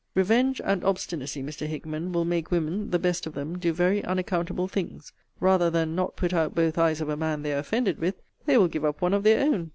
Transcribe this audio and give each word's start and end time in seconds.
Revenge 0.15 0.59
and 0.65 0.83
obstinacy, 0.83 1.43
Mr. 1.43 1.67
Hickman, 1.67 2.11
will 2.11 2.25
make 2.25 2.49
women, 2.49 2.89
the 2.89 2.97
best 2.97 3.27
of 3.27 3.35
them, 3.35 3.59
do 3.59 3.71
very 3.71 4.03
unaccountable 4.03 4.67
things. 4.67 5.13
Rather 5.39 5.69
than 5.69 5.93
not 5.93 6.15
put 6.15 6.33
out 6.33 6.55
both 6.55 6.79
eyes 6.79 7.01
of 7.01 7.09
a 7.09 7.15
man 7.15 7.43
they 7.43 7.53
are 7.53 7.59
offended 7.59 7.99
with, 7.99 8.15
they 8.47 8.57
will 8.57 8.67
give 8.67 8.83
up 8.83 8.99
one 9.03 9.13
of 9.13 9.21
their 9.21 9.39
own. 9.45 9.69